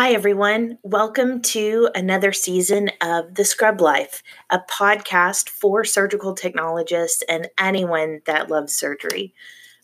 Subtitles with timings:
[0.00, 0.78] Hi, everyone.
[0.84, 8.20] Welcome to another season of The Scrub Life, a podcast for surgical technologists and anyone
[8.24, 9.34] that loves surgery.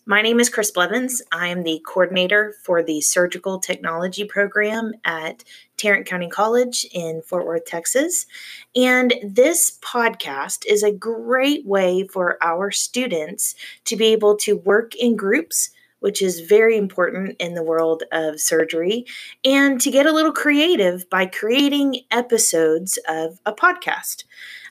[0.05, 1.21] My name is Chris Blevins.
[1.33, 5.43] I am the coordinator for the surgical technology program at
[5.75, 8.25] Tarrant County College in Fort Worth, Texas.
[8.73, 14.95] And this podcast is a great way for our students to be able to work
[14.95, 15.71] in groups
[16.05, 19.07] which is very important in the world of surgery,
[19.43, 24.23] and to get a little creative by creating episodes of a podcast.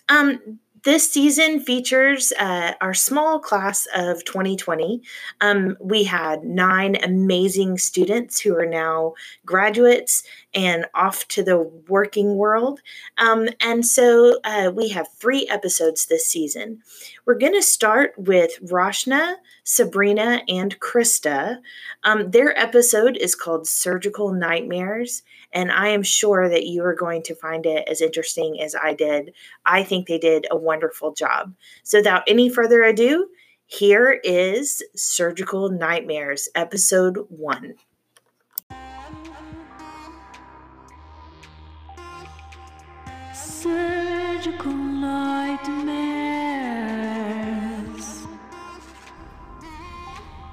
[0.09, 5.03] Um, this season features uh, our small class of 2020.
[5.41, 10.23] Um, we had nine amazing students who are now graduates
[10.55, 11.59] and off to the
[11.89, 12.81] working world.
[13.19, 16.81] Um, and so uh, we have three episodes this season.
[17.27, 21.59] We're going to start with Rashna, Sabrina, and Christa.
[22.05, 27.23] Um, their episode is called Surgical Nightmares, and I am sure that you are going
[27.25, 29.33] to find it as interesting as I did.
[29.67, 31.55] I think they did a wonderful job.
[31.83, 33.29] So, without any further ado,
[33.67, 37.75] here is Surgical Nightmares, episode one.
[44.45, 45.87] Surgical nightmares.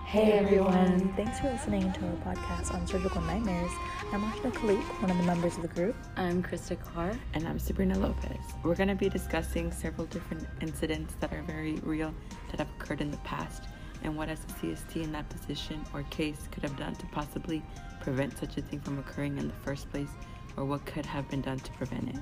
[0.06, 3.70] Hey everyone, thanks for listening to our podcast on surgical nightmares.
[4.14, 5.98] I'm Ashna Khaliq, one of the members of the group.
[6.16, 7.20] I'm Christa Carr.
[7.34, 8.40] And I'm Sabrina Lopez.
[8.64, 12.14] We're going to be discussing several different incidents that are very real
[12.50, 13.64] that have occurred in the past
[14.04, 17.62] and what, as a CST in that position or case, could have done to possibly
[18.00, 20.12] prevent such a thing from occurring in the first place
[20.56, 22.22] or what could have been done to prevent it.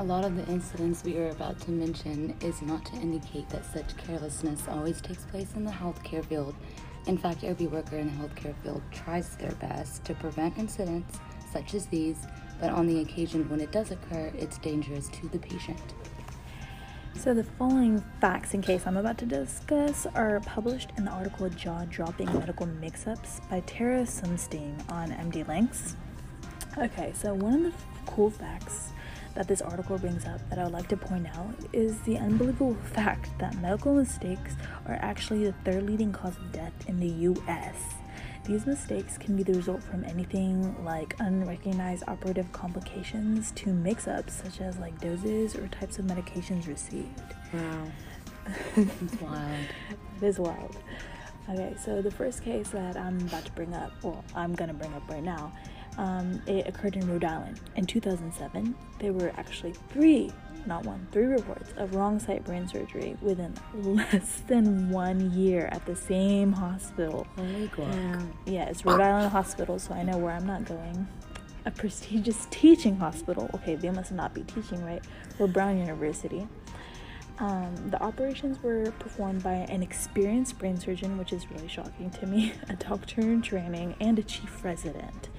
[0.00, 3.64] A lot of the incidents we are about to mention is not to indicate that
[3.66, 6.54] such carelessness always takes place in the healthcare field
[7.06, 11.18] in fact, every worker in the healthcare field tries their best to prevent incidents
[11.52, 12.26] such as these,
[12.60, 15.80] but on the occasion when it does occur, it's dangerous to the patient.
[17.16, 21.48] So, the following facts and case I'm about to discuss are published in the article
[21.48, 25.96] Jaw Dropping Medical Mix Ups by Tara Sunstein on MDLinx.
[26.78, 28.92] Okay, so one of the cool facts
[29.40, 32.76] that this article brings up that I would like to point out is the unbelievable
[32.92, 34.54] fact that medical mistakes
[34.86, 37.94] are actually the third leading cause of death in the US.
[38.44, 44.42] These mistakes can be the result from anything like unrecognized operative complications to mix ups,
[44.44, 47.34] such as like doses or types of medications received.
[47.54, 47.86] Wow.
[48.76, 49.66] it's wild.
[50.20, 50.76] It is wild.
[51.48, 54.92] Okay, so the first case that I'm about to bring up, well, I'm gonna bring
[54.92, 55.50] up right now,
[55.98, 57.60] um, it occurred in Rhode Island.
[57.76, 60.32] In 2007, there were actually three,
[60.66, 65.84] not one, three reports of wrong site brain surgery within less than one year at
[65.86, 67.26] the same hospital.
[67.36, 68.22] Holy yeah.
[68.46, 71.06] yeah, it's Rhode Island Hospital, so I know where I'm not going.
[71.66, 73.50] A prestigious teaching hospital.
[73.54, 75.04] Okay, they must not be teaching, right?
[75.38, 76.48] Or Brown University.
[77.40, 82.26] Um, the operations were performed by an experienced brain surgeon, which is really shocking to
[82.26, 85.30] me, a doctor in training, and a chief resident.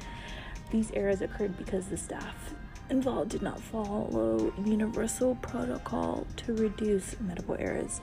[0.72, 2.54] These errors occurred because the staff
[2.90, 8.02] involved did not follow universal protocol to reduce medical errors.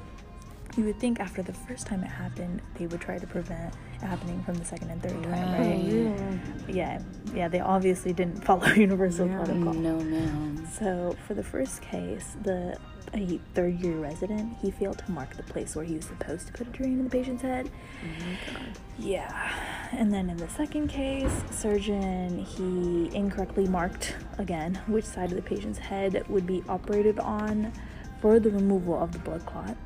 [0.77, 4.03] You would think after the first time it happened, they would try to prevent it
[4.03, 5.85] happening from the second and third time, right?
[5.85, 6.39] Yeah.
[6.69, 7.03] yeah,
[7.35, 7.49] yeah.
[7.49, 9.73] They obviously didn't follow universal yeah, protocol.
[9.73, 10.69] No, ma'am.
[10.79, 12.77] So for the first case, the
[13.15, 16.53] a third year resident, he failed to mark the place where he was supposed to
[16.53, 17.71] put a drain in the patient's head.
[18.03, 18.59] Oh.
[18.99, 19.53] Yeah.
[19.93, 25.43] And then in the second case, surgeon, he incorrectly marked again which side of the
[25.43, 27.73] patient's head would be operated on
[28.21, 29.77] for the removal of the blood clot.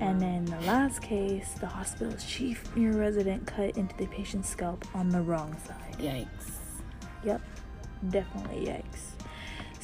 [0.00, 4.84] And then the last case, the hospital's chief near resident cut into the patient's scalp
[4.94, 5.96] on the wrong side.
[5.98, 6.52] Yikes.
[7.22, 7.40] Yep,
[8.10, 9.13] definitely yikes.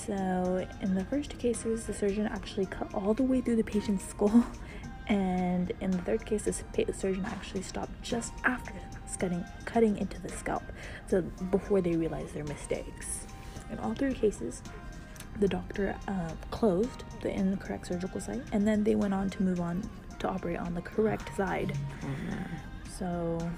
[0.06, 3.64] So, in the first two cases, the surgeon actually cut all the way through the
[3.64, 4.46] patient's skull,
[5.08, 8.72] and in the third case, the surgeon actually stopped just after
[9.18, 10.62] cutting, cutting into the scalp,
[11.06, 11.20] so
[11.50, 13.26] before they realized their mistakes.
[13.70, 14.62] In all three cases,
[15.38, 19.60] the doctor uh, closed the incorrect surgical site, and then they went on to move
[19.60, 19.88] on
[20.20, 21.76] to operate on the correct side.
[22.02, 22.08] Oh,
[22.98, 23.50] so,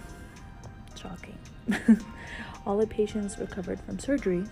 [1.01, 1.39] shocking.
[2.67, 4.45] all the patients recovered from surgery,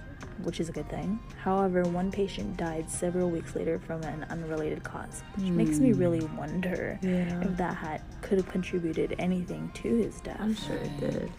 [0.45, 1.19] which is a good thing.
[1.43, 5.53] However, one patient died several weeks later from an unrelated cause, which mm.
[5.55, 6.37] makes me really Hmm.
[6.37, 7.41] wonder yeah.
[7.43, 10.37] if that had could have contributed anything to his death.
[10.41, 11.31] I'm sure it did.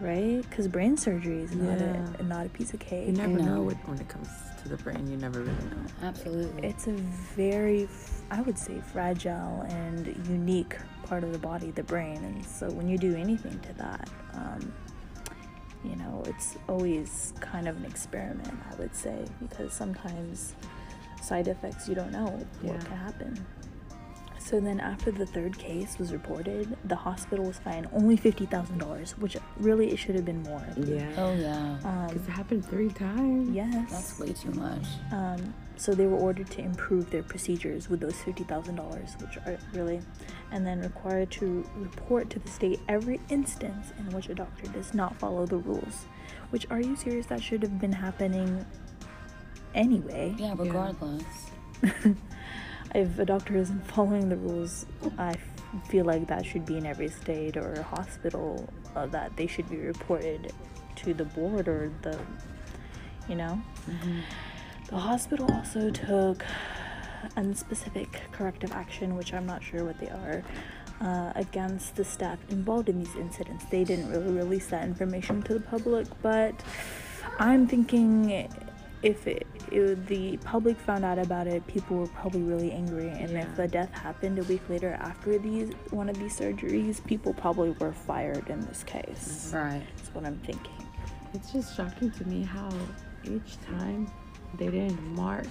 [0.00, 0.40] Right?
[0.48, 2.06] Because brain surgery is not Yeah.
[2.18, 3.06] a not a piece of cake.
[3.06, 3.44] You never No.
[3.44, 4.28] know what, when it comes
[4.62, 5.06] to the brain.
[5.10, 5.84] You never really know.
[6.02, 6.66] Absolutely.
[6.68, 6.92] It's a
[7.36, 7.86] very,
[8.30, 12.16] I would say, fragile and unique part of the body, the brain.
[12.24, 14.72] And so when you do anything to that, um,
[15.84, 20.54] you know, it's always kind of an experiment, I would say, because sometimes
[21.22, 22.26] side effects you don't know
[22.62, 23.46] what can happen.
[24.42, 28.78] So then, after the third case was reported, the hospital was fined only fifty thousand
[28.78, 30.64] dollars, which really it should have been more.
[30.76, 31.08] Yeah.
[31.18, 33.50] Oh yeah, Because it happened three times.
[33.54, 33.90] Yes.
[33.90, 34.86] that's way too much.
[35.12, 39.36] Um, so they were ordered to improve their procedures with those fifty thousand dollars, which
[39.46, 40.00] are really,
[40.52, 44.94] and then required to report to the state every instance in which a doctor does
[44.94, 46.06] not follow the rules.
[46.48, 47.26] Which are you serious?
[47.26, 48.64] That should have been happening
[49.74, 50.34] anyway.
[50.38, 51.22] Yeah, regardless.
[52.94, 54.86] if a doctor isn't following the rules,
[55.18, 59.46] I f- feel like that should be in every state or hospital uh, that they
[59.46, 60.52] should be reported
[60.96, 62.18] to the board or the,
[63.28, 63.60] you know.
[64.88, 66.44] The hospital also took
[67.36, 70.42] unspecific corrective action, which I'm not sure what they are,
[71.00, 73.64] uh, against the staff involved in these incidents.
[73.66, 76.60] They didn't really release that information to the public, but
[77.38, 78.30] I'm thinking
[79.02, 83.30] if it, it- the public found out about it, people were probably really angry, and
[83.36, 87.70] if the death happened a week later after these one of these surgeries, people probably
[87.80, 89.50] were fired in this case.
[89.54, 89.82] Right.
[89.96, 90.86] That's what I'm thinking.
[91.32, 92.68] It's just shocking to me how
[93.24, 94.10] each time
[94.58, 95.46] they didn't mark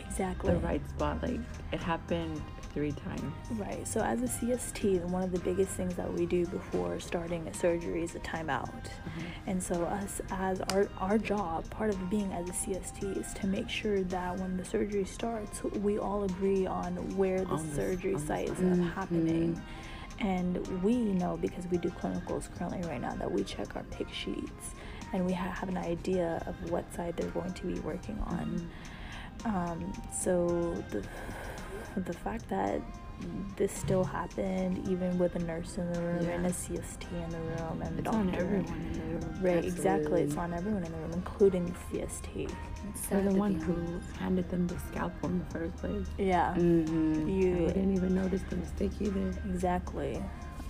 [0.00, 0.52] Exactly.
[0.52, 1.22] the right spot.
[1.22, 1.40] Like
[1.72, 2.40] it happened
[2.74, 3.32] three times.
[3.52, 3.86] Right.
[3.86, 7.54] So as a CST, one of the biggest things that we do before starting a
[7.54, 8.70] surgery is a timeout.
[8.72, 9.20] Mm-hmm.
[9.46, 13.46] And so us as our our job, part of being as a CST is to
[13.46, 18.18] make sure that when the surgery starts, we all agree on where the On surgery
[18.18, 18.92] site is site.
[18.94, 19.54] happening.
[19.54, 20.26] Mm-hmm.
[20.26, 24.08] And we know because we do clinicals currently right now that we check our pick
[24.12, 24.74] sheets
[25.12, 28.68] and we ha- have an idea of what side they're going to be working on.
[29.44, 29.56] Mm-hmm.
[29.56, 31.04] Um, so the
[32.00, 32.80] the fact that
[33.56, 37.38] this still happened, even with a nurse in the room and a CST in the
[37.38, 38.18] room and It's doctor.
[38.18, 39.38] on everyone in the room.
[39.42, 40.22] Right, exactly.
[40.22, 42.48] It's on everyone in the room, including the CST.
[42.90, 46.06] It's the one who handed them the scalpel in the first place.
[46.18, 47.26] Yeah, Mhm.
[47.26, 49.32] We you didn't even notice the mistake either.
[49.48, 50.20] exactly.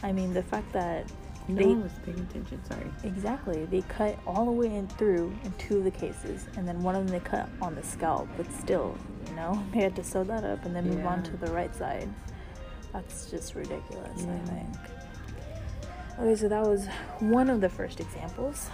[0.03, 1.11] I mean, the fact that
[1.49, 2.61] No they one was paying attention.
[2.65, 2.91] Sorry.
[3.03, 6.83] exactly they cut all the way in through in two of the cases, and then
[6.83, 10.05] one of them they cut on the scalp, but still, you know, they had to
[10.05, 12.09] sew that up and then move on to the right side.
[12.93, 14.23] That's just ridiculous.
[14.23, 14.77] I think.
[16.19, 16.87] Okay, so that was
[17.21, 18.69] one of the first examples.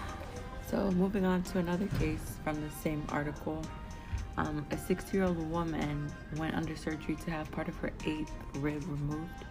[0.71, 3.63] So moving on to another case from the same article.
[4.37, 9.45] Um, a 60-year-old woman went under surgery to have part of her eighth rib removed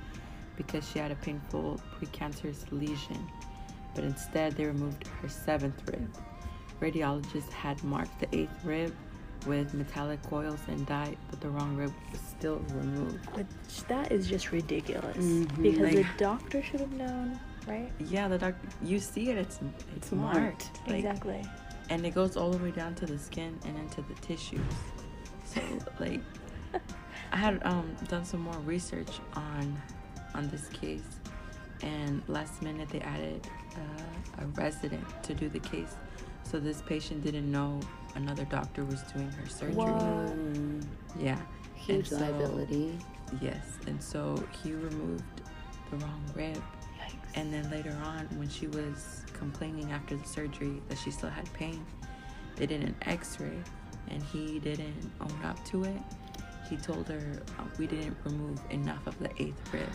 [0.55, 3.27] because she had a painful precancerous lesion,
[3.95, 6.07] but instead they removed her seventh rib.
[6.79, 8.95] Radiologists had marked the eighth rib
[9.45, 13.25] with metallic coils and dye, but the wrong rib was still removed.
[13.35, 15.61] Which that is just ridiculous Mhm.
[15.61, 17.91] because the doctor should have known, right?
[17.99, 19.59] Yeah, the doctor, you see it, it's
[19.95, 20.37] it's marked.
[20.39, 20.71] marked.
[20.87, 21.45] Like, exactly.
[21.89, 24.59] and it goes all the way down to the skin and into the tissues.
[25.45, 25.61] So
[25.99, 26.21] like,
[27.31, 29.81] I had um, done some more research on
[30.35, 31.19] on this case,
[31.81, 35.95] and last minute they added uh, a resident to do the case,
[36.49, 37.79] so this patient didn't know
[38.15, 39.75] another doctor was doing her surgery.
[39.75, 40.83] Mm,
[41.19, 41.39] Yeah,
[41.75, 42.97] huge so- liability.
[43.41, 45.23] yes, and so he removed
[45.91, 46.61] the wrong rib.
[47.35, 51.51] And then later on, when she was complaining after the surgery that she still had
[51.53, 51.85] pain,
[52.55, 53.59] they did an x ray
[54.09, 56.01] and he didn't own up to it.
[56.69, 59.87] He told her, uh, We didn't remove enough of the eighth rib.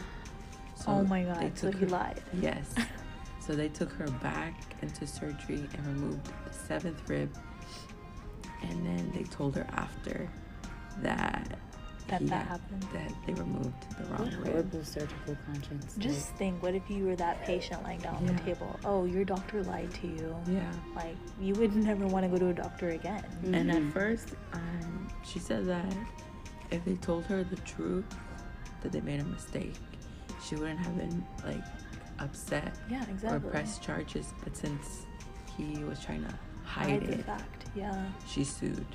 [0.87, 1.59] oh my god!
[1.59, 2.23] So he her- lied.
[2.41, 2.75] Yes.
[3.45, 7.31] so they took her back into surgery and removed the seventh rib.
[8.63, 10.29] And then they told her after
[11.01, 11.59] that
[12.09, 12.87] That he that happened.
[12.93, 14.47] that they removed the wrong What rib.
[14.53, 15.97] horrible surgical conscience.
[15.99, 18.33] Just think, what if you were that patient lying down on Yeah.
[18.35, 18.79] the table?
[18.85, 20.37] Oh, your doctor lied to you.
[20.47, 20.71] Yeah.
[20.95, 23.25] Like you would never want to go to a doctor again.
[23.53, 23.93] And at Mhm.
[23.93, 25.93] first, um, she said that
[26.71, 28.05] if they told her the truth,
[28.83, 29.75] that they made a mistake,
[30.45, 31.63] she wouldn't have been like
[32.23, 33.49] upset Yeah, exactly.
[33.49, 34.33] or press charges.
[34.45, 35.07] But since
[35.57, 37.67] he was trying to hide, Hide the it, fact.
[37.75, 38.87] Yeah, she sued.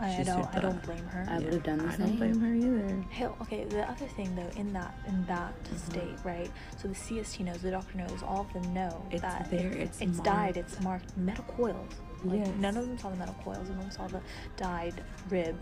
[0.00, 0.42] I, I don't.
[0.44, 1.26] sued I don't blame her.
[1.30, 2.02] I would have done the I same.
[2.02, 3.04] I don't blame her either.
[3.10, 3.64] Hell, okay.
[3.64, 5.76] The other thing though, in that in that Mm-hmm.
[5.92, 6.50] state, right?
[6.78, 10.00] So the CST knows, the doctor knows, all of them know It's that there, it's,
[10.00, 10.56] it's dyed, marked.
[10.56, 11.92] it's marked metal coils.
[12.24, 12.48] Like Yes.
[12.58, 14.20] none of them saw the metal coils, and them saw the
[14.56, 14.94] dyed
[15.30, 15.56] rib,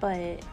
[0.00, 0.44] but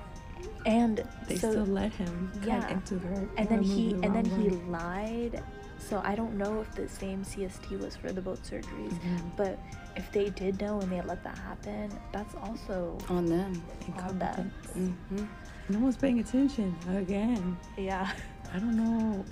[0.66, 2.62] and They so, still let him yeah.
[2.62, 4.72] cut into her, and then he and then wrong he one.
[4.72, 5.44] lied.
[5.80, 9.36] So I don't know if the same CST was for the both surgeries, Mhm.
[9.36, 9.58] but
[9.96, 13.62] if they did know and they let that happen, that's also On them.
[13.98, 14.52] on them.
[14.68, 14.98] Incompetence.
[15.08, 15.26] hmm
[15.70, 17.58] No one's paying attention again.
[17.78, 18.12] Yeah.
[18.54, 19.26] I don't know.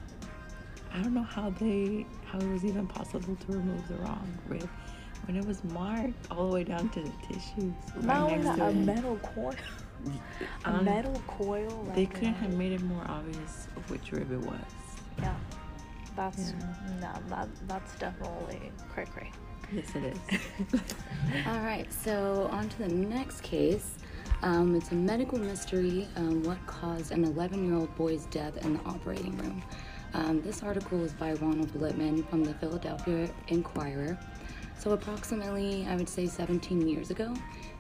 [0.92, 4.68] I don't know how they how it was even possible to remove the wrong rib
[5.26, 7.74] when it was marked all the way down to the tissues.
[8.02, 8.76] Not right only next that, a it.
[8.76, 9.54] metal coil.
[10.66, 11.68] A Um, metal coil.
[11.86, 14.60] Right They couldn't have made it more obvious of which rib it was.
[15.20, 15.36] Yeah.
[16.16, 17.00] That's Yeah.
[17.02, 19.32] no, that that's definitely cray cray.
[19.72, 20.40] Yes, it is.
[21.48, 23.96] All right, so on to the next case.
[24.42, 26.08] Um, it's a medical mystery.
[26.16, 29.62] Um, what caused an 11 year old boy's death in the operating room?
[30.16, 34.18] Um, this article is by Ronald Litman from the Philadelphia Inquirer.
[34.80, 37.34] So, approximately, I would say 17 years ago,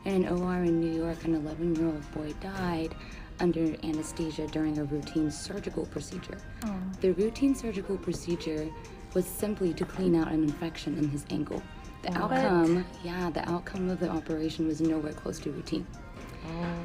[0.03, 2.93] in an OR in New York, an 11 year old boy died
[3.39, 6.37] under anesthesia during a routine surgical procedure.
[6.65, 6.75] Oh.
[6.99, 8.69] The routine surgical procedure
[9.13, 11.63] was simply to clean out an infection in his ankle.
[12.01, 15.87] The outcome, yeah, the outcome of the operation was nowhere close to routine.
[16.47, 16.75] Oh.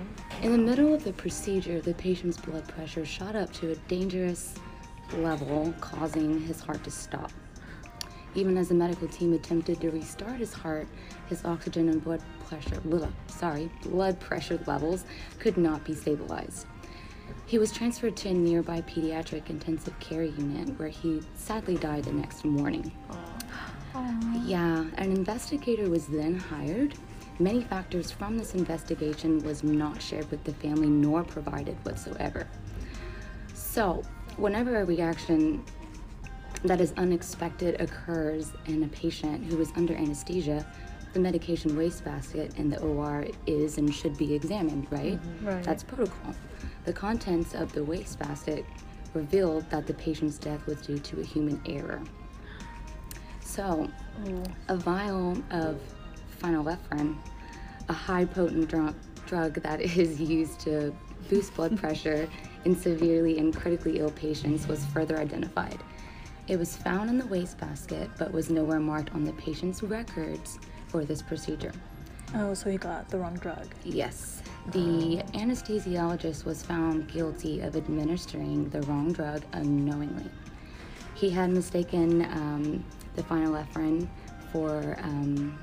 [0.42, 4.54] In the middle of the procedure, the patient's blood pressure shot up to a dangerous
[5.16, 7.32] level, causing his heart to stop.
[8.34, 10.88] Even as the medical team attempted to restart his heart,
[11.28, 15.04] his oxygen and blood pressure, blah, sorry, blood pressure levels
[15.38, 16.66] could not be stabilized.
[17.46, 22.12] He was transferred to a nearby pediatric intensive care unit where he sadly died the
[22.12, 22.90] next morning.
[24.44, 26.94] Yeah, an investigator was then hired.
[27.38, 32.48] Many factors from this investigation was not shared with the family nor provided whatsoever.
[33.54, 34.02] So,
[34.36, 35.64] whenever a reaction
[36.64, 40.66] that is unexpected occurs in a patient who is under anesthesia,
[41.12, 45.22] the medication wastebasket in the OR is and should be examined, right?
[45.22, 45.46] Mm-hmm.
[45.46, 45.62] Right.
[45.62, 46.34] That's protocol.
[46.86, 48.64] The contents of the wastebasket
[49.12, 52.02] revealed that the patient's death was due to a human error.
[53.40, 53.88] So,
[54.22, 54.54] mm.
[54.68, 55.78] a vial of
[56.40, 57.16] phenylephrine,
[57.88, 58.94] a high potent drug,
[59.26, 60.94] drug that is used to
[61.28, 62.28] boost blood pressure
[62.64, 65.78] in severely and critically ill patients, was further identified.
[66.46, 70.58] It was found in the wastebasket but was nowhere marked on the patient's records
[70.88, 71.72] for this procedure.
[72.34, 73.68] Oh, so he got the wrong drug.
[73.84, 80.30] Yes, the anesthesiologist was found guilty of administering the wrong drug unknowingly.
[81.14, 82.84] He had mistaken um,
[83.14, 84.08] the phenylephrine
[84.52, 85.58] for um,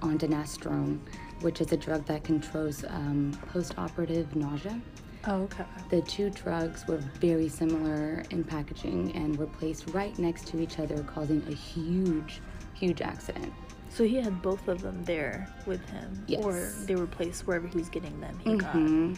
[0.00, 0.98] ondansetron,
[1.42, 4.80] which is a drug that controls um, post-operative nausea.
[5.26, 5.64] Oh, okay.
[5.90, 10.78] The two drugs were very similar in packaging and were placed right next to each
[10.78, 12.40] other, causing a huge,
[12.74, 13.52] huge accident.
[13.88, 17.76] So he had both of them there with him, or they were placed wherever he
[17.78, 18.38] was getting them.
[18.42, 19.16] He Mhm.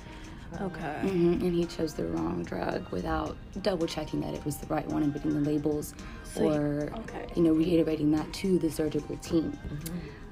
[0.53, 1.09] got okay.
[1.09, 4.87] hmm And he chose the wrong drug without double checking that it was the right
[4.89, 5.95] one and reading the labels
[6.25, 7.27] So or, okay.
[7.37, 9.57] you know, reiterating that to the surgical team.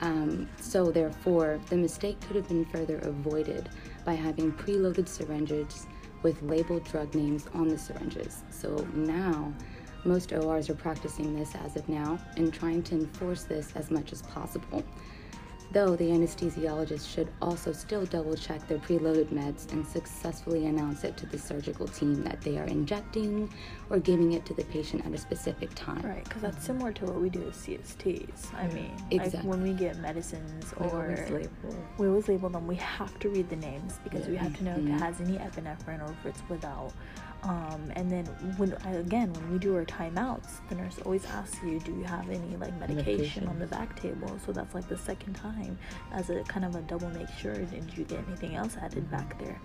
[0.00, 3.68] Um, so, therefore, the mistake could have been further avoided
[4.04, 5.86] by having preloaded syringes
[6.22, 8.42] with labeled drug names on the syringes.
[8.50, 9.52] So now,
[10.04, 14.12] most ORs are practicing this as of now and trying to enforce this as much
[14.12, 14.84] as possible.
[15.72, 21.16] Though the anesthesiologist should also still double check their preloaded meds and successfully announce it
[21.16, 23.48] to the surgical team that they are injecting
[23.88, 26.02] or giving it to the patient at a specific time.
[26.02, 28.52] Right, because that's similar to what we do with CSTs.
[28.54, 29.48] I mean, like Exactly.
[29.48, 31.48] when we get medicines We or always label.
[31.96, 34.72] we always label them, we have to read the names because we have to know
[34.72, 34.94] if Mhm.
[34.96, 36.92] it has any epinephrine or if it's without.
[37.42, 41.80] Um, and then when again when we do our timeouts, the nurse always asks you,
[41.80, 45.34] "Do you have any like medication on the back table?" So that's like the second
[45.34, 45.76] time
[46.12, 47.54] as a kind of a double make sure.
[47.54, 49.60] Did you get anything else added back there?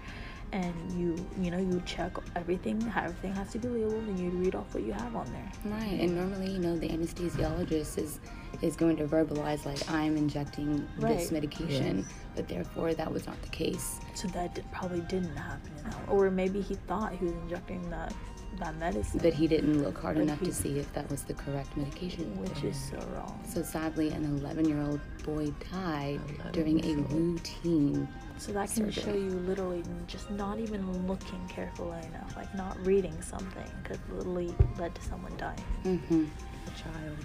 [0.54, 2.82] And you you know you check everything.
[2.96, 5.52] Everything has to be labeled, and you read off what you have on there.
[5.66, 8.20] Right, and normally, you know, the anesthesiologist is
[8.62, 11.18] is going to verbalize like I'm injecting Right.
[11.18, 14.00] this medication, but therefore that was not the case.
[14.16, 18.14] So that did, probably didn't happen in or maybe he thought he was injecting that
[18.60, 21.22] that medicine, But he didn't look hard But enough he- to see if that was
[21.24, 22.36] the correct medication.
[22.40, 23.40] which is so wrong.
[23.46, 26.20] So sadly, an 11 year old boy died
[26.54, 28.08] during a routine.
[28.40, 33.22] So that can show you literally just not even looking carefully enough, like not reading
[33.22, 35.60] something, could literally led to someone dying.
[35.84, 36.26] hmm
[36.66, 37.18] A child.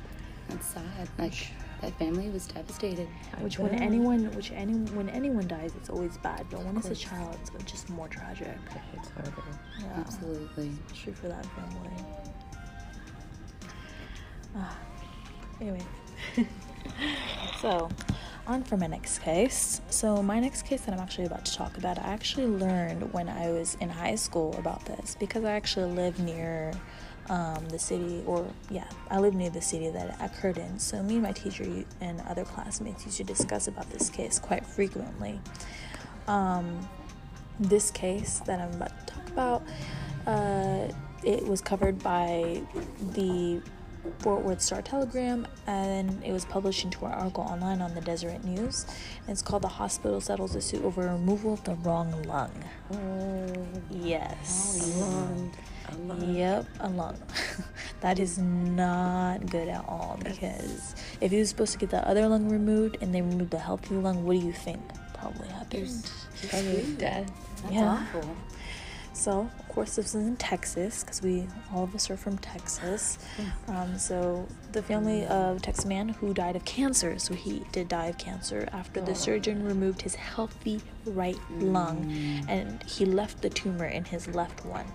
[0.53, 1.09] That's sad.
[1.19, 1.35] Like
[1.81, 3.09] that family was devastated.
[3.41, 6.47] Which when anyone, which any when anyone dies, it's always bad.
[6.51, 8.59] But when it's a child, it's just more tragic.
[8.95, 9.33] It's harder.
[9.81, 10.73] Yeah, Absolutely.
[10.87, 11.91] especially for that family.
[14.55, 14.79] Ah,
[15.61, 15.81] anyway,
[17.61, 17.89] so
[18.47, 19.81] on for my next case.
[19.89, 23.29] So my next case that I'm actually about to talk about, I actually learned when
[23.29, 26.73] I was in high school about this because I actually live near
[27.29, 30.79] um, the city, or yeah, I live near the city that it occurred in.
[30.79, 31.65] So me and my teacher
[32.01, 35.41] and other classmates used to discuss about this case quite frequently.
[36.27, 36.89] Um,
[37.61, 39.63] this case that I'm about to talk about,
[40.27, 40.89] uh,
[41.25, 42.63] it was covered by
[43.13, 43.63] the
[44.19, 48.45] Fort Worth Star Telegram, and it was published into an article online on the Deseret
[48.45, 48.85] News.
[49.21, 52.53] And it's called "The Hospital Settles a Suit Over Removal of the Wrong Lung."
[53.91, 55.01] Yes.
[56.35, 57.19] Yep, a lung.
[58.01, 62.27] that is not good at all because if he was supposed to get the other
[62.29, 64.81] lung removed and they removed the healthy lung, what do you think
[65.15, 66.11] probably happened?
[66.51, 67.31] Probably death.
[67.63, 68.07] That's Yeah.
[68.15, 68.37] awful.
[69.15, 73.19] So, of course, this is in Texas because we all of us are from Texas.
[73.69, 77.19] Um, so, the family of Texas man who died of cancer.
[77.19, 82.11] So he did die of cancer after the surgeon removed his healthy right lung,
[82.49, 84.87] and he left the tumor in his left one.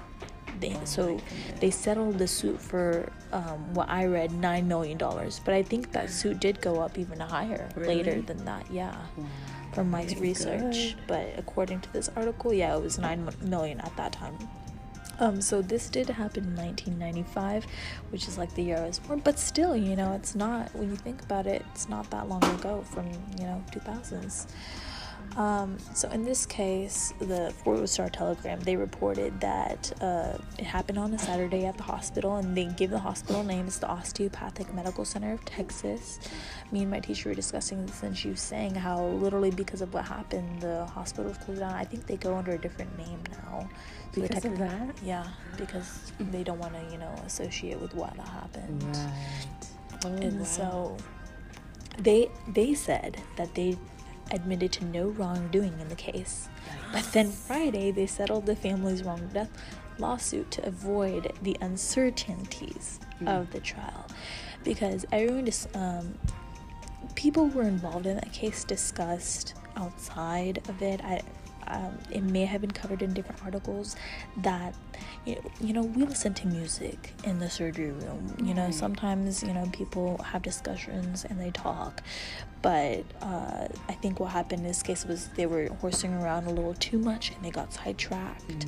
[0.60, 1.20] They, so
[1.60, 5.92] they settled the suit for um, what I read nine million dollars, but I think
[5.92, 8.70] that suit did go up even higher later than that.
[8.72, 8.96] Yeah,
[9.74, 10.96] from my research.
[11.08, 14.38] But according to this article, yeah, it was nine m- at that time.
[15.20, 17.66] Um, so this did happen in 1995,
[18.12, 19.20] which is like the year I was born.
[19.24, 22.44] But still, you know, it's not when you think about it, it's not that long
[22.44, 23.08] ago from
[23.40, 24.46] you know 2000s.
[25.38, 30.66] Um, so in this case, the Fort Worth Star Telegram they reported that uh, it
[30.66, 33.68] happened on a Saturday at the hospital, and they give the hospital name.
[33.68, 36.20] It's the Osteopathic Medical Center of Texas.
[36.72, 39.94] Me and my teacher were discussing this, and she was saying how literally because of
[39.94, 41.74] what happened, the hospital was closed down.
[41.74, 43.70] I think they go under a different name now.
[44.16, 44.98] So Because of that?
[45.04, 49.68] Yeah, because they don't want to, you know, associate with what happened Right.
[50.06, 50.98] Oh, and so
[51.98, 53.78] they they said that they
[54.32, 56.50] admitted to no wrongdoing in the case.
[56.92, 59.50] But then friday they settled the family's wrong death
[60.00, 64.06] lawsuit to avoid the uncertainties of the trial.
[64.64, 66.18] Because everyone just um,
[67.16, 71.04] people who were involved in that case discussed outside of it.
[71.04, 71.22] I,
[71.68, 73.96] um, it may have been covered in different articles
[74.38, 74.74] that
[75.26, 78.36] you know, we listen to music in the surgery room.
[78.42, 82.02] You know sometimes you know people have discussions and they talk,
[82.62, 86.52] but uh, I think what happened in this case was they were horsing around a
[86.52, 88.66] little too much and they got sidetracked.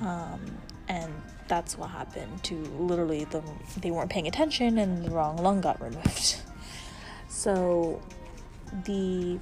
[0.00, 0.40] Um,
[0.88, 1.12] and
[1.48, 3.42] that's what happened to literally the
[3.80, 6.36] they weren't paying attention and the wrong lung got removed.
[7.30, 8.00] So
[8.84, 9.38] the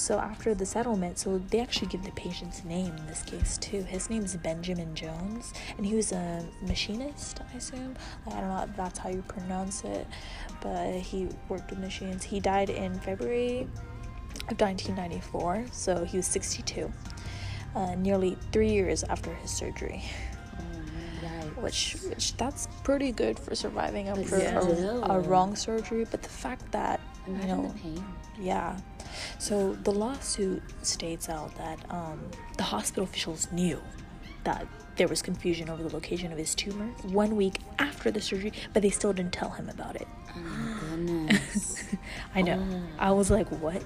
[0.00, 3.82] so after the settlement, so they actually give the patient's name in this case too.
[3.82, 7.94] His name is Benjamin Jones, and he was a machinist, I assume.
[8.26, 10.06] I don't know if that's how you pronounce it,
[10.60, 12.22] but he worked with machines.
[12.24, 13.68] He died in February
[14.48, 16.90] of 1994, so he was 62,
[17.74, 20.02] uh, nearly three years after his surgery
[21.22, 21.62] Right.
[21.62, 24.58] which which that's pretty good for surviving after Yeah.
[24.58, 27.74] a, a wrong surgery but the fact that you know
[28.40, 28.78] yeah
[29.38, 32.20] so the lawsuit states out that um,
[32.56, 33.80] the hospital officials knew
[34.44, 38.52] that there was confusion over the location of his tumor one week after the surgery
[38.72, 40.08] but they still didn't tell him about it.
[40.34, 41.84] Oh my goodness.
[42.34, 42.64] i know.
[42.98, 43.82] I was like what?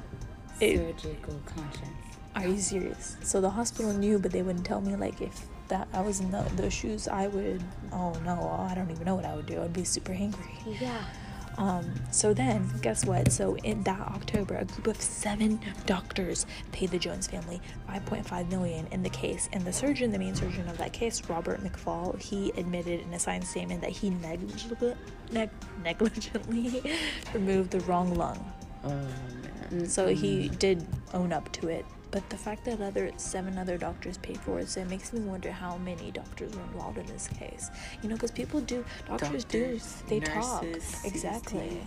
[0.60, 1.90] It- Surgical conscience.
[2.37, 3.16] are you serious?
[3.22, 6.30] So the hospital knew but they wouldn't tell me like if that i was in
[6.30, 9.62] the, those shoes i would oh no i don't even know what i would do.
[9.62, 10.44] I'd be super angry.
[10.66, 11.02] Yeah.
[11.57, 13.31] Um, so then, guess what?
[13.31, 18.87] So in that October, a group of seven doctors paid the Jones family 5.5 million
[18.90, 22.51] in the case, and the surgeon, the main surgeon of that case, Robert McFall, he
[22.57, 25.51] admitted in a signed statement that he neg-
[25.83, 26.83] negligently
[27.35, 28.53] removed the wrong lung.
[28.85, 28.88] Oh
[29.71, 29.87] man.
[29.88, 31.87] So he did own up to it.
[32.14, 35.18] But the fact that other seven other doctors paid for it, so it makes me
[35.18, 37.72] wonder how many doctors were involved in this case.
[38.05, 41.83] You know, because people do, doctors, do, Doctors, they talk nurses, exactly.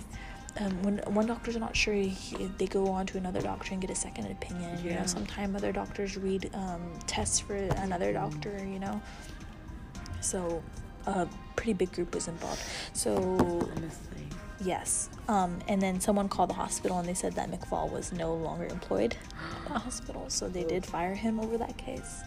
[0.60, 3.90] Um, when one doctor's not sure, he, they go on to another doctor and get
[3.90, 4.84] a second opinion.
[4.84, 8.58] You know, sometimes other doctors read um, tests for another doctor.
[8.70, 9.02] You know,
[10.20, 10.62] so
[11.06, 12.62] a pretty big group was involved.
[12.92, 13.16] So
[13.78, 14.17] Honestly.
[14.64, 15.10] Yes.
[15.28, 18.66] Um, and then someone called the hospital and they said that McFall was no longer
[18.66, 19.16] employed
[19.66, 22.24] at the hospital, so they did fire him over that case.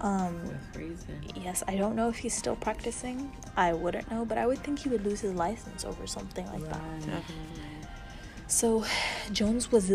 [0.00, 1.22] Um, With reason.
[1.36, 3.30] yes, I don't know if he's still practicing.
[3.56, 6.64] I wouldn't know, but I would think he would lose his license over something like
[6.70, 7.00] that.
[7.00, 7.34] Definitely.
[8.46, 8.84] So
[9.32, 9.92] Jones was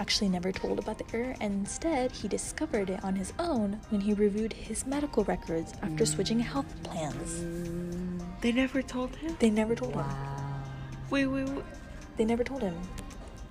[0.00, 4.00] actually never told about the error, and instead he discovered it on his own when
[4.00, 7.44] he reviewed his medical records after switching health plans.
[8.40, 9.36] They never told him?
[9.38, 10.04] They never told him.
[11.14, 11.48] Wait, wait.
[12.16, 12.76] They never told him.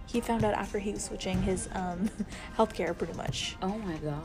[0.06, 2.10] He found out after he was switching his um,
[2.58, 3.56] healthcare, pretty much.
[3.62, 4.20] Oh my gosh.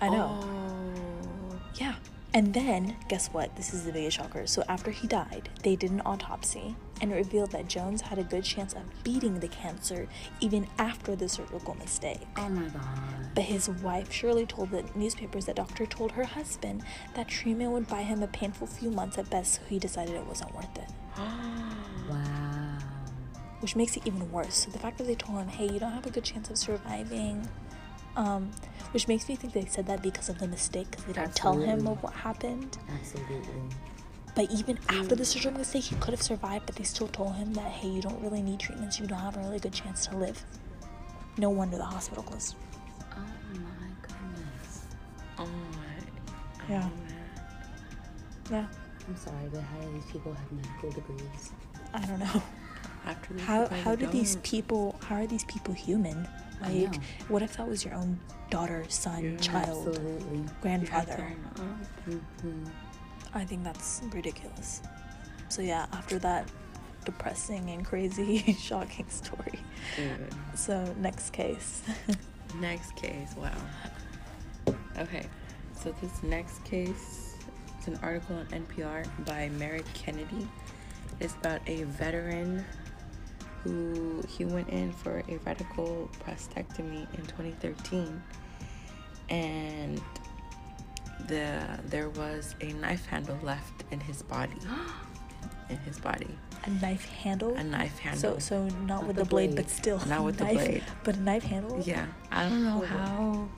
[0.00, 0.38] I know.
[0.44, 1.58] Oh.
[1.74, 1.96] Yeah.
[2.34, 3.56] And then, guess what?
[3.56, 4.46] This is the biggest shocker.
[4.46, 8.24] So after he died, they did an autopsy, and it revealed that Jones had a
[8.24, 10.06] good chance of beating the cancer
[10.38, 12.20] even after the surgical mistake.
[12.36, 13.34] Oh my god.
[13.34, 17.88] But his wife Shirley told the newspapers that doctor told her husband that treatment would
[17.88, 20.90] buy him a painful few months at best, so he decided it wasn't worth it.
[22.08, 22.78] Wow.
[23.60, 24.54] Which makes it even worse.
[24.54, 26.58] So the fact that they told him, hey, you don't have a good chance of
[26.58, 27.48] surviving,
[28.16, 28.50] um,
[28.92, 31.56] which makes me think they said that because of the mistake, because they didn't tell
[31.56, 32.76] him of what happened.
[32.90, 33.62] Absolutely.
[34.34, 37.54] But even after the surgical mistake, he could have survived, but they still told him
[37.54, 40.16] that, hey, you don't really need treatments, you don't have a really good chance to
[40.16, 40.44] live.
[41.38, 42.56] No wonder the hospital closed.
[43.16, 43.20] Oh
[43.54, 44.84] my goodness.
[45.38, 46.68] Oh my.
[46.68, 46.90] Yeah.
[46.92, 47.10] Oh, man.
[48.50, 48.66] Yeah,
[49.08, 51.52] I'm sorry, but how do these people have medical degrees?
[51.92, 52.42] I don't know.
[53.06, 56.26] After How how do these people how are these people human?
[56.62, 56.98] I Like know.
[57.28, 58.18] what if that was your own
[58.50, 60.44] daughter, son, Yeah, child, Absolutely.
[60.62, 61.36] Grandfather?
[61.56, 62.64] to, uh, hmm
[63.34, 64.80] I think that's ridiculous.
[65.48, 66.48] So yeah, after that
[67.04, 69.58] depressing and crazy shocking story.
[69.96, 70.34] dude.
[70.54, 71.82] So next case.
[72.60, 73.50] Next case, wow.
[74.96, 75.26] Okay,
[75.74, 77.23] so this next case
[77.86, 80.48] is an article on NPR by Merritt Kennedy.
[81.20, 82.64] It's about a veteran
[83.62, 88.22] who he went in for a radical prostatectomy in 2013,
[89.30, 90.00] and
[91.28, 94.56] the there was a knife handle left in his body.
[95.70, 96.28] in his body,
[96.64, 97.54] a knife handle.
[97.54, 98.38] a knife handle.
[98.38, 99.64] so so not Not with the blade, blade.
[99.64, 100.84] but still Not with the blade.
[101.04, 101.80] but a knife handle.
[101.84, 103.48] yeah, I don't know how.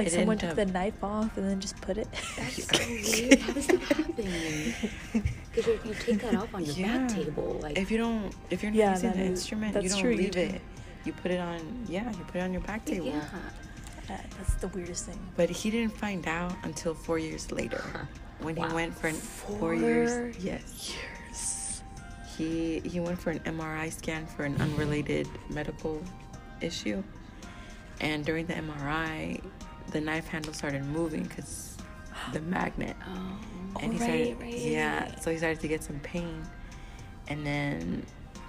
[0.00, 2.08] Like it someone ended took the knife off and then just put it.
[2.36, 3.38] That's so weird.
[3.40, 5.24] How does that happen?
[5.54, 6.98] Because you take that off on your Yeah.
[6.98, 7.58] back table.
[7.62, 10.00] Like, if you don't if you're not Yeah, using that the is- instrument you don't
[10.00, 10.40] true, leave do.
[10.40, 10.60] it
[11.04, 13.24] you put it on yeah you put it on your back table yeah.
[14.10, 15.18] Uh, That's the weirdest thing.
[15.36, 17.82] but he didn't find out until four years later
[18.40, 21.82] when he went for an four, Four years yes Years.
[22.36, 26.02] he he went for an mri scan for an unrelated medical
[26.60, 27.02] issue
[28.02, 29.40] and during the mri
[29.90, 31.76] the knife handle started moving because
[32.32, 33.80] the magnet Oh.
[33.80, 34.58] and he Oh, started right, right.
[34.58, 36.42] yeah so he started to get some pain
[37.28, 38.04] and then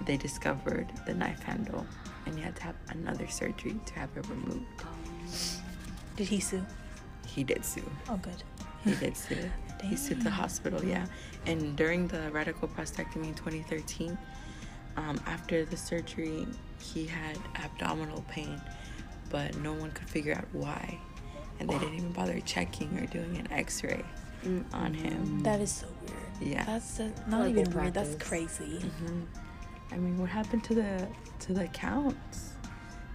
[0.06, 1.86] they discovered the knife handle
[2.26, 4.64] and he had to have another surgery to have it removed
[6.16, 6.64] Did he sue?
[7.26, 8.42] he did sue Oh, good.
[8.84, 9.50] he did sue
[9.82, 11.06] he sued the hospital yeah
[11.46, 14.16] and during the radical prostatectomy in 2013
[14.96, 16.46] um, after the surgery
[16.78, 18.60] he had abdominal pain
[19.30, 20.98] but no one could figure out why
[21.62, 24.04] and they didn't even bother checking or doing an x-ray
[24.72, 26.18] on him That is so weird.
[26.54, 26.64] Yeah.
[26.64, 27.94] That's uh, not like even good weird.
[27.94, 28.28] That's practice.
[28.28, 28.78] crazy.
[28.80, 29.24] Mhm.
[29.92, 31.06] I mean, what happened to the
[31.40, 32.50] to the counts?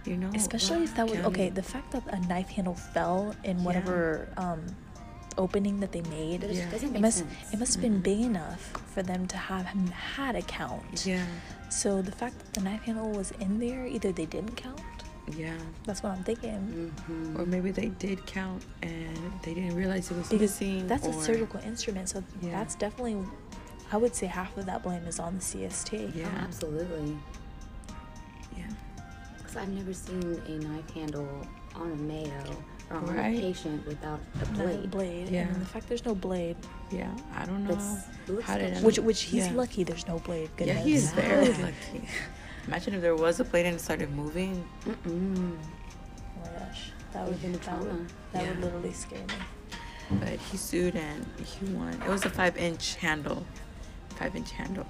[0.06, 1.50] You know, Especially if that was okay.
[1.50, 4.64] The fact that a knife handle fell in whatever um,
[5.36, 6.96] opening that they made, That just Yeah.
[6.96, 7.52] it must sense.
[7.52, 8.62] it must have been big enough
[8.94, 11.04] for them to have him had a count.
[11.04, 11.26] Yeah,
[11.68, 14.80] So the fact that the knife handle was in there, either they didn't count.
[15.36, 15.54] Yeah.
[15.84, 16.92] That's what I'm thinking.
[17.08, 17.38] Mhm.
[17.38, 20.86] Or maybe they did count and they didn't realize it was Because missing.
[20.86, 22.50] that's a surgical instrument, so Yeah.
[22.52, 23.16] that's definitely.
[23.90, 26.12] I would say half of that blame is on the CST.
[26.14, 27.16] Yeah, Oh, absolutely.
[28.56, 28.64] yeah.
[29.38, 31.26] Because I've never seen a knife handle
[31.74, 32.44] on a Mayo
[32.90, 33.38] or on Right.
[33.38, 34.90] a patient without a No blade.
[34.90, 35.28] blade.
[35.30, 35.48] Yeah.
[35.48, 36.56] And the fact there's no blade,
[36.90, 37.74] Yeah, I don't know.
[37.74, 38.84] That's- it looks How did sketchy.
[38.86, 39.52] which which he's yeah.
[39.52, 40.50] lucky there's no blade.
[40.58, 40.84] Yeah, Goodness.
[40.84, 42.08] he is very lucky.
[42.68, 44.62] Imagine if there was a blade and it started moving.
[44.84, 45.56] Mm-mm.
[45.56, 48.06] Oh my gosh, that would be the that would, trauma.
[48.32, 49.34] that would literally scare me.
[50.20, 51.94] But he sued and he won.
[51.94, 53.46] It was a five inch handle.
[54.16, 54.86] Five inch handle.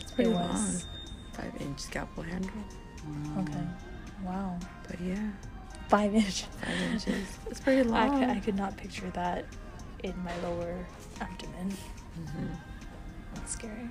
[0.00, 0.72] It's pretty It long.
[1.34, 2.50] Five inch scalpel handle.
[3.40, 3.60] Okay.
[4.24, 4.58] Wow.
[4.88, 5.30] But yeah,
[5.90, 6.44] Five inch.
[6.64, 7.26] five inches.
[7.50, 8.20] It's pretty I long.
[8.20, 9.44] could, I could not picture that
[10.02, 10.86] in my lower
[11.20, 11.76] abdomen.
[12.18, 12.48] Mhm.
[13.34, 13.88] That's scary.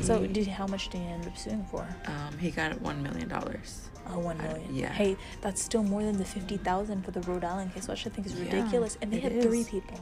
[0.00, 1.86] So, He- did how much did he end up suing for?
[2.06, 3.88] Um, he got one million dollars.
[4.10, 4.74] Oh, one I- million.
[4.74, 4.92] yeah.
[4.92, 8.10] Hey, that's still more than the fifty thousand for the Rhode Island case, which I
[8.10, 8.52] think is ridiculous.
[8.54, 8.98] Yeah, ridiculous.
[9.02, 9.98] and they it had three people.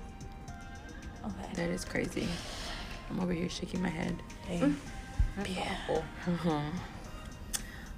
[1.24, 1.52] Okay.
[1.54, 2.28] That is crazy.
[3.10, 4.16] I'm over here shaking my head.
[4.46, 4.72] Hey.
[5.36, 5.76] That's Yeah.
[5.90, 6.04] awful.
[6.26, 6.60] Uh-huh.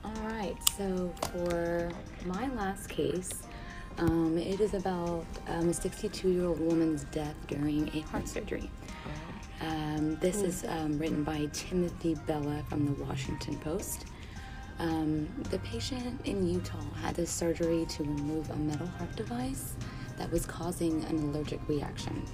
[0.05, 1.91] All right, so for
[2.25, 3.31] my last case,
[3.99, 8.71] um, it is about um, a 62 year old woman's death during a heart surgery.
[9.61, 14.07] Um, this is um, written by Timothy Bella from the Washington Post.
[14.79, 19.75] Um, the patient in Utah had this surgery to remove a metal heart device
[20.17, 22.25] that was causing an allergic reaction.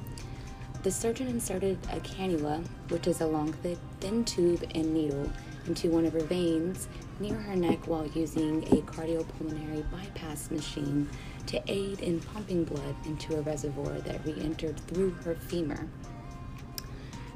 [0.82, 5.30] The surgeon inserted a cannula, which is a long, thi- thin tube and needle,
[5.66, 6.88] into one of her veins
[7.20, 11.08] near her neck while using a cardiopulmonary bypass machine
[11.46, 15.88] to aid in pumping blood into a reservoir that re entered through her femur.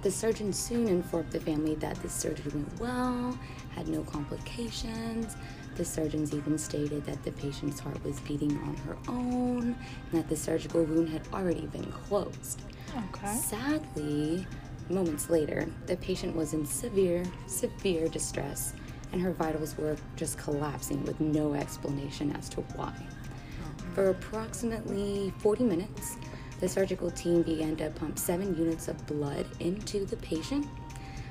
[0.02, 3.36] The surgeon soon informed the family that the surgery went well,
[3.74, 5.36] had no complications.
[5.76, 9.76] The surgeons even stated that the patient's heart was beating on her own
[10.10, 12.62] and that the surgical wound had already been closed.
[12.96, 13.34] Okay.
[13.36, 14.46] Sadly,
[14.88, 18.74] moments later, the patient was in severe, severe distress
[19.12, 22.94] and her vitals were just collapsing with no explanation as to why.
[22.96, 26.16] Oh, For approximately 40 minutes,
[26.60, 30.66] the surgical team began to pump seven units of blood into the patient.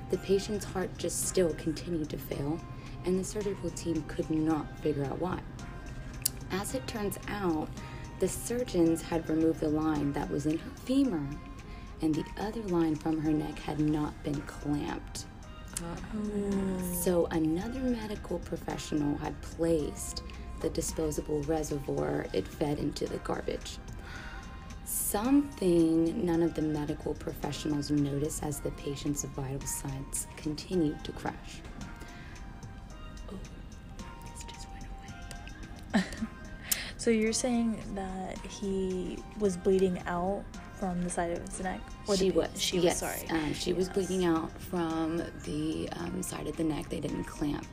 [0.10, 2.60] The patient's heart just still continued to fail,
[3.06, 5.40] and the surgical team could not figure out why.
[6.52, 7.68] As it turns out,
[8.20, 11.28] the surgeons had removed the line that was in her femur,
[12.02, 15.26] and the other line from her neck had not been clamped.
[17.02, 20.24] So another medical professional had placed
[20.62, 23.78] the disposable reservoir it fed into the garbage.
[24.88, 31.62] Something none of the medical professionals noticed as the patient's vital signs continued to crash.
[33.30, 33.38] Oh,
[34.32, 34.86] this just went
[35.94, 36.04] away.
[36.96, 40.44] So you're saying that he was bleeding out
[40.80, 41.82] from the side of his neck?
[42.08, 42.50] Or she the, was.
[42.62, 43.02] She yes.
[43.02, 43.12] was.
[43.12, 43.30] Sorry.
[43.30, 46.90] Um, she was bleeding out from the um, side of the neck.
[46.90, 47.68] They didn't clamp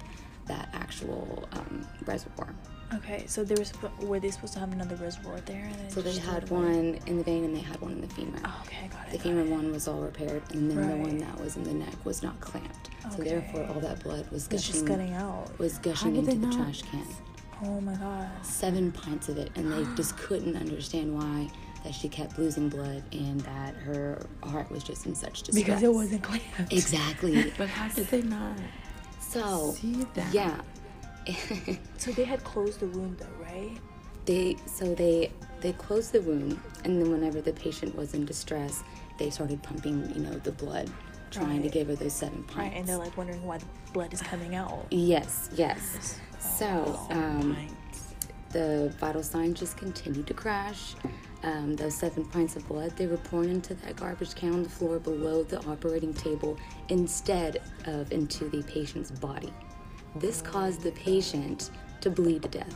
[0.46, 2.54] that actual um, reservoir.
[2.92, 3.24] Okay.
[3.26, 5.64] So there was were they supposed to have another reservoir there?
[5.80, 6.76] And So they just had threw it away?
[6.76, 8.38] one in the vein and they had one in the femur.
[8.44, 9.12] Oh, okay, got it.
[9.12, 9.48] The got femur it.
[9.50, 11.18] one was all repaired, and then the one Right.
[11.20, 12.90] that was in the neck was not clamped.
[13.10, 13.30] So Okay.
[13.30, 15.58] therefore, all that blood was It was gushing, just getting out.
[15.58, 17.06] was gushing did they into the not- trash can.
[17.64, 18.28] Oh my god.
[18.42, 21.48] Seven pints of it, and they just couldn't understand why
[21.84, 25.54] that she kept losing blood and that her heart was just in such distress.
[25.64, 26.72] Because it wasn't clamped.
[26.72, 27.52] exactly.
[27.58, 28.56] But how did they not
[29.20, 30.32] So see that?
[30.32, 30.60] yeah,
[31.98, 33.78] So they had closed the wound though, right?
[34.26, 38.82] they so they they closed the wound, and then whenever the patient was in distress,
[39.18, 40.90] they started pumping, you know, the blood,
[41.30, 42.56] trying to give her those seven pints.
[42.56, 44.86] Right, and they're like wondering why the blood is coming out.
[44.90, 46.20] Yes, yes.
[46.38, 47.66] So, um,
[48.50, 50.94] the vital signs just continued to crash.
[51.42, 54.68] Um, those seven pints of blood, they were pouring into that garbage can on the
[54.68, 56.58] floor below the operating table
[56.88, 59.52] instead of into the patient's body.
[60.16, 62.74] This caused the patient to bleed to death.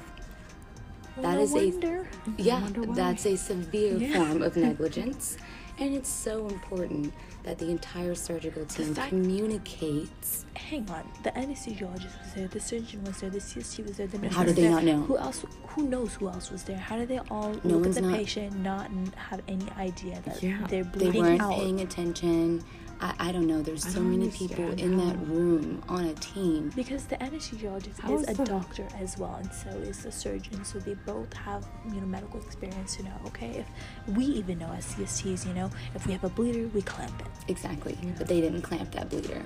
[1.17, 2.05] That no is a
[2.37, 4.25] yeah, that's a severe Yeah.
[4.25, 5.37] form of negligence,
[5.79, 10.45] and it's so important that the entire surgical team communicates.
[10.55, 14.19] Hang on, the anesthesiologist was there, the surgeon was there, the CST was there, the
[14.19, 14.71] nurse How did they there.
[14.73, 15.01] not know?
[15.03, 15.45] Who else?
[15.69, 16.77] Who knows who else was there?
[16.77, 20.41] How did they all No look at the not- patient, not have any idea that
[20.43, 20.67] Yeah.
[20.69, 21.13] they're bleeding out?
[21.15, 21.55] They weren't out?
[21.55, 22.63] paying attention.
[23.01, 23.63] I, I don't know.
[23.63, 26.73] There's so many people in that room on a team.
[26.75, 30.65] Because the anesthesiologist How is a doctor as well, and so is the surgeon.
[30.65, 33.15] So they both have, you know, medical experience to know.
[33.27, 36.83] Okay, if we even know as CSTs, you know, if we have a bleeder, we
[36.83, 37.51] clamp it.
[37.51, 37.97] Exactly.
[38.17, 39.45] But they didn't clamp that bleeder.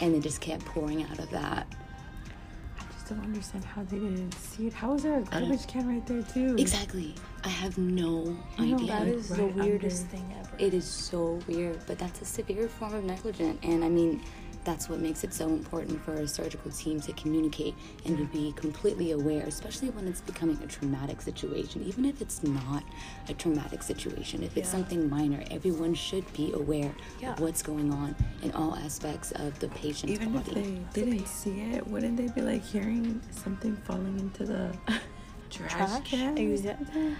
[0.00, 1.66] And it just kept pouring out of that.
[3.22, 4.72] I just don't understand how they didn't see it.
[4.72, 6.56] How was there a garbage can right there too?
[6.58, 7.14] Exactly.
[7.44, 8.86] I have no You know, idea.
[8.88, 10.50] That is the weirdest under- thing ever.
[10.58, 13.58] It is so weird, but that's a severe form of negligence.
[13.62, 14.22] And I mean,
[14.64, 17.74] that's what makes it so important for a surgical team to communicate
[18.06, 21.82] and to be completely aware, especially when it's becoming a traumatic situation.
[21.84, 22.82] Even if it's not
[23.28, 24.72] a traumatic situation, if it's Yeah.
[24.80, 27.32] something minor, everyone should be aware Yeah.
[27.34, 30.60] of what's going on in all aspects of the patient's Even if body.
[30.94, 34.74] they didn't see it, wouldn't they be like hearing something falling into the
[35.50, 36.10] trash, Trash?
[36.10, 36.32] can?
[36.38, 37.16] or Exa- something?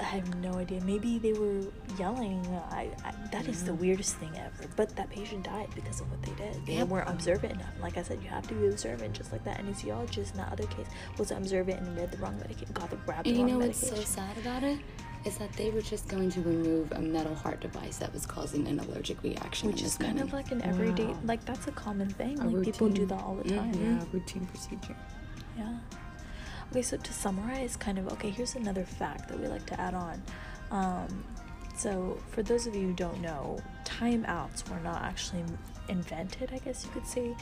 [0.00, 0.80] I have no idea.
[0.82, 1.60] Maybe they were
[1.98, 2.44] yelling.
[2.70, 3.82] I, I that is the mm-hmm.
[3.82, 4.68] weirdest thing ever.
[4.76, 6.66] But that patient died because of what they did.
[6.66, 6.88] They Yep.
[6.88, 7.74] weren't observant enough.
[7.80, 10.66] Like I said, you have to be observant, just like that anesthesiologist in that other
[10.66, 10.86] case
[11.18, 13.96] was observant and read the wrong medication, got the And the you know what's so
[13.96, 14.78] sad about it?
[15.24, 18.66] Is that they were just going to remove a metal heart device that was causing
[18.66, 21.18] an allergic reaction Which is kind of like an everyday, Wow.
[21.24, 22.38] like that's a common thing.
[22.40, 23.72] A Like people do that all the mm-hmm.
[23.72, 23.98] time.
[23.98, 24.96] Yeah, routine procedure.
[25.58, 25.76] Yeah.
[26.70, 29.94] Okay, so to summarize, kind of, okay, here's another fact that we like to add
[29.94, 30.22] on.
[30.70, 31.24] Um,
[31.76, 35.42] so, for those of you who don't know, timeouts were not actually
[35.88, 37.34] invented, I guess you could say,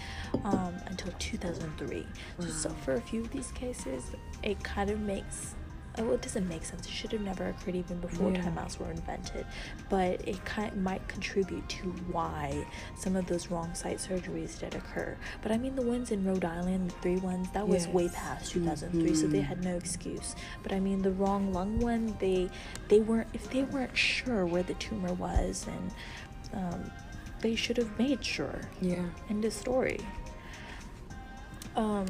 [0.45, 2.07] um, until 2003.
[2.39, 4.05] So, so, for a few of these cases,
[4.43, 5.55] it kind of makes
[6.03, 6.87] well, it doesn't make sense.
[6.87, 8.43] It should have never occurred even before Yeah.
[8.43, 9.47] timeouts were invented.
[9.89, 15.17] But it kind might contribute to why some of those wrong site surgeries did occur.
[15.43, 18.51] But I mean, the ones in Rhode Island, the three ones, that was way past
[18.53, 20.35] 2003, so they had no excuse.
[20.63, 22.49] But I mean, the wrong lung one, they
[22.89, 25.93] they weren't if they weren't sure where the tumor was, and
[26.55, 26.91] um,
[27.41, 28.61] they should have made sure.
[28.81, 29.05] Yeah.
[29.31, 30.01] End of story.
[31.77, 32.07] Um,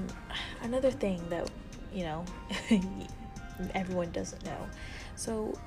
[0.62, 1.50] another thing that
[1.92, 2.24] you know
[3.74, 4.66] everyone doesn't know.
[5.16, 5.58] So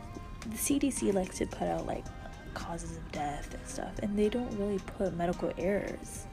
[0.42, 2.06] the CDC likes to put out like
[2.54, 6.26] causes of death and stuff, and they don't really put medical errors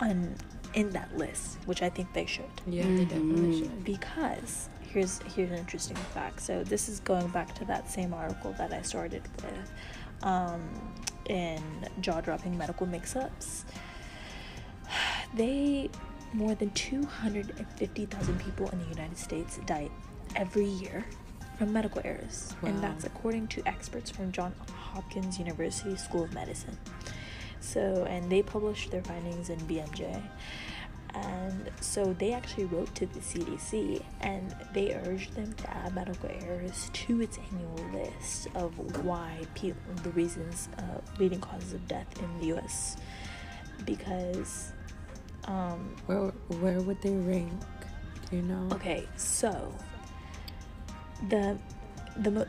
[0.00, 0.34] on
[0.74, 2.44] in that list, which I think they should.
[2.66, 3.84] Yeah, they definitely should.
[3.84, 6.40] Because here's here's an interesting fact.
[6.40, 9.72] So this is going back to that same article that I started with,
[10.22, 10.62] um,
[11.26, 11.62] in
[12.00, 13.64] jaw-dropping medical mix-ups.
[15.34, 15.90] They
[16.32, 19.88] more than 250,000 people in the United States die
[20.36, 21.04] every year
[21.58, 26.76] from medical errors, and that's according to experts from Johns Hopkins University School of Medicine.
[27.60, 30.22] So, and they published their findings in BMJ.
[31.14, 36.28] And so they actually wrote to the CDC and they urged them to add medical
[36.42, 42.06] errors to its annual list of why people, the reasons, uh, leading causes of death
[42.20, 42.96] in the US.
[43.86, 44.72] Because,
[45.44, 47.62] um, Where where would they rank?
[48.30, 48.68] Do you know?
[48.72, 49.72] Okay, so
[51.28, 51.56] the
[52.16, 52.46] the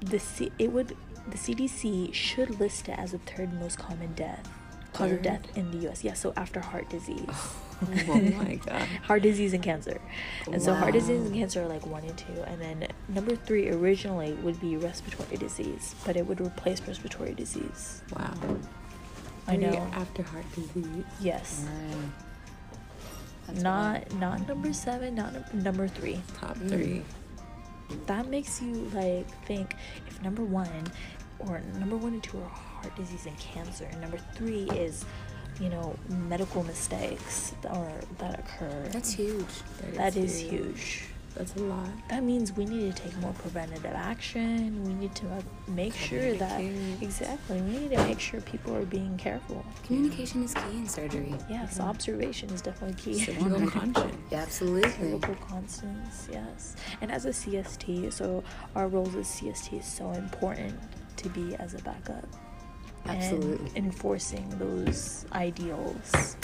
[0.00, 0.96] the C, it would
[1.28, 4.48] the CDC should list it as the third most common death
[4.92, 6.04] cause of death in the U.S.
[6.04, 7.26] Yeah, so after heart disease,
[8.08, 8.82] oh my god.
[9.04, 10.00] heart disease and cancer,
[10.52, 13.70] and so heart disease and cancer are like one and two, and then number three
[13.70, 18.02] originally would be respiratory disease, but it would replace respiratory disease.
[18.14, 18.34] Wow.
[19.46, 19.72] I know.
[19.92, 21.04] After heart disease.
[21.20, 22.10] Yes, Right.
[23.46, 26.20] That's not not number seven, not number three.
[26.40, 27.02] Top Mm.
[28.06, 29.74] That makes you like think
[30.06, 30.86] if number one
[31.38, 35.04] or number one and two are heart disease and cancer and number three is
[35.60, 35.94] you know
[36.28, 38.88] medical mistakes that or that occur.
[38.90, 39.44] That's huge.
[39.94, 41.04] that is huge
[41.36, 41.88] That's a lot.
[42.08, 46.34] that means we need to take more preventative action we need to uh, make sure
[46.34, 46.60] that
[47.00, 51.34] exactly we need to make sure people are being careful Communication is key in surgery.
[51.50, 54.16] yes observation is definitely key Surgical 100 conscience.
[54.30, 54.90] Yeah, absolutely.
[54.90, 56.76] Cerebral constants, yes.
[57.00, 58.44] And as a CST, so
[58.76, 60.74] our roles as CST is so important
[61.16, 62.26] to be as a backup.
[63.06, 63.66] Absolutely.
[63.76, 66.36] And enforcing those ideals.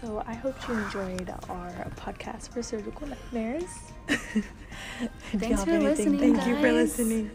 [0.00, 3.64] So I hope you enjoyed our podcast for surgical nightmares.
[5.32, 6.98] Thanks for anything- listening, Thank you for guys.
[6.98, 7.30] listening.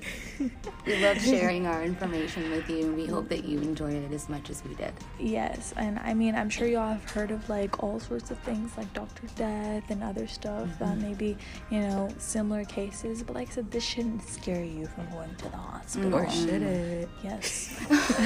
[0.86, 4.28] We love sharing our information with you, and we hope that you enjoyed it as
[4.30, 4.94] much as we did.
[5.20, 8.72] Yes, and I mean, I'm sure y'all have heard of like all sorts of things
[8.78, 11.38] like Doctor Death and other stuff that maybe,
[11.70, 13.22] you know, similar cases.
[13.24, 16.16] But like I said, this shouldn't scare you from going to the hospital.
[16.16, 17.10] Or should it?
[17.24, 17.80] Yes.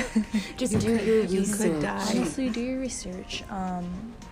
[0.57, 1.71] Just do your you research.
[1.71, 2.07] could die.
[2.09, 3.43] Honestly, do your research.
[3.51, 3.85] Um,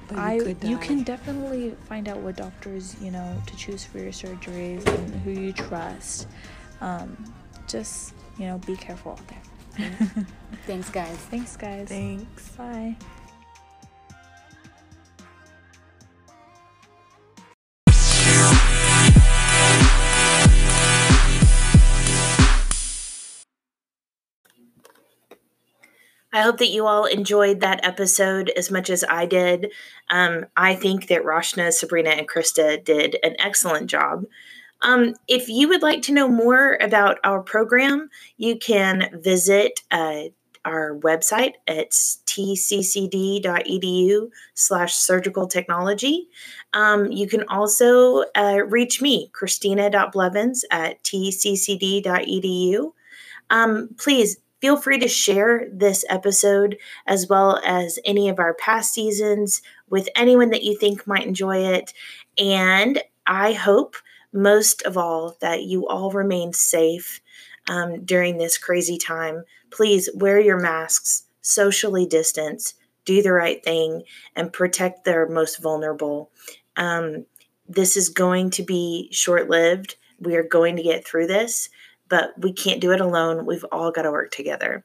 [0.08, 3.84] But you I could you can definitely find out what doctors you know to choose
[3.84, 6.28] for your surgeries and who you trust.
[6.82, 7.34] Um,
[7.68, 10.26] just you know, be careful out there.
[10.66, 11.18] Thanks, guys.
[11.18, 11.90] Thanks, guys.
[11.90, 12.50] Thanks.
[12.50, 12.96] Bye.
[26.38, 29.72] I hope that you all enjoyed that episode as much as I did.
[30.12, 34.26] Um, I think that Rashna, Sabrina, and Christa did an excellent job.
[34.84, 40.26] Um, if you would like to know more about our program, you can visit uh,
[40.64, 41.54] our website.
[41.66, 46.28] It's tccd.edu slash surgical technology.
[46.72, 52.92] Um, you can also uh, reach me, christina.blevins at tccd.edu.
[53.50, 58.94] Um, please feel free to share this episode as well as any of our past
[58.94, 61.94] seasons with anyone that you think might enjoy it.
[62.38, 63.96] And I hope
[64.34, 67.22] most of all that you all remain safe
[67.68, 69.44] um, during this crazy time.
[69.72, 72.74] Please wear your masks, socially distance,
[73.06, 74.04] do the right thing,
[74.36, 76.32] and protect their most vulnerable.
[76.76, 77.26] Um,
[77.68, 79.96] this is going to be short lived.
[80.20, 81.70] We are going to get through this
[82.10, 83.46] but we can't do it alone.
[83.46, 84.84] We've all got to work together.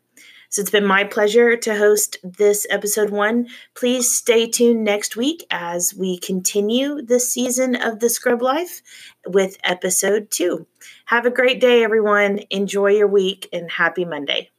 [0.53, 3.49] So it's been my pleasure to host this episode one.
[3.75, 8.83] Please stay tuned next week as we continue this season of the Scrub Life
[9.27, 10.67] with episode two.
[11.07, 12.41] Have a great day, everyone.
[12.51, 14.52] Enjoy your week and happy Monday.